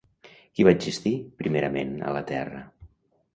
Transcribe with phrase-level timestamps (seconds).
[0.59, 2.65] Qui va existir, primerament, a la Terra?